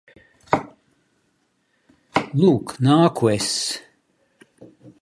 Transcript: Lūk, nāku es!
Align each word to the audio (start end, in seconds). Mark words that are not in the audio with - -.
Lūk, 2.43 2.75
nāku 2.89 3.29
es! 3.35 3.51